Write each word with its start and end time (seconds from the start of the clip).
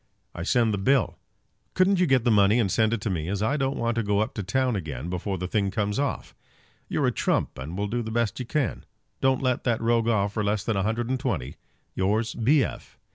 "I 0.33 0.41
send 0.41 0.73
the 0.73 0.79
bill. 0.79 1.19
Couldn't 1.75 1.99
you 1.99 2.07
get 2.07 2.23
the 2.23 2.31
money 2.31 2.57
and 2.59 2.71
send 2.71 2.91
it 2.91 3.05
me, 3.07 3.27
as 3.27 3.43
I 3.43 3.55
don't 3.55 3.77
want 3.77 3.93
to 3.97 4.01
go 4.01 4.17
up 4.17 4.33
to 4.33 4.41
town 4.41 4.75
again 4.75 5.11
before 5.11 5.37
the 5.37 5.47
thing 5.47 5.69
comes 5.69 5.99
off? 5.99 6.33
You're 6.89 7.05
a 7.05 7.11
trump; 7.11 7.59
and 7.59 7.77
will 7.77 7.85
do 7.85 8.01
the 8.01 8.09
best 8.09 8.39
you 8.39 8.45
can. 8.47 8.83
Don't 9.21 9.43
let 9.43 9.63
that 9.65 9.79
rogue 9.79 10.07
off 10.07 10.33
for 10.33 10.43
less 10.43 10.63
than 10.63 10.75
a 10.75 10.81
hundred 10.81 11.07
and 11.11 11.19
twenty. 11.19 11.55
Yours, 11.93 12.33
B. 12.33 12.63
F." 12.63 12.97